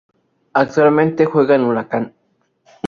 [0.55, 2.15] Actualmente, juega en Huracán.